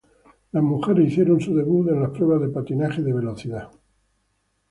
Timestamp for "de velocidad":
3.03-3.69